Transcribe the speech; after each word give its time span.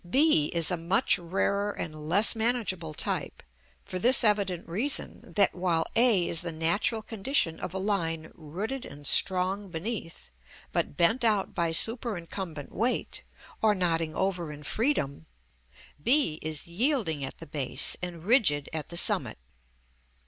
b 0.09 0.47
is 0.51 0.71
a 0.71 0.77
much 0.77 1.19
rarer 1.19 1.69
and 1.71 2.09
less 2.09 2.35
manageable 2.35 2.91
type: 2.95 3.43
for 3.85 3.99
this 3.99 4.23
evident 4.23 4.67
reason, 4.67 5.31
that 5.35 5.53
while 5.53 5.85
a 5.95 6.27
is 6.27 6.41
the 6.41 6.51
natural 6.51 7.03
condition 7.03 7.59
of 7.59 7.71
a 7.71 7.77
line 7.77 8.31
rooted 8.33 8.83
and 8.83 9.05
strong 9.05 9.69
beneath, 9.69 10.31
but 10.71 10.97
bent 10.97 11.23
out 11.23 11.53
by 11.53 11.71
superincumbent 11.71 12.71
weight, 12.71 13.21
or 13.61 13.75
nodding 13.75 14.15
over 14.15 14.51
in 14.51 14.63
freedom, 14.63 15.27
b 16.03 16.39
is 16.41 16.67
yielding 16.67 17.23
at 17.23 17.37
the 17.37 17.45
base 17.45 17.95
and 18.01 18.23
rigid 18.23 18.69
at 18.73 18.89
the 18.89 18.97
summit. 18.97 19.37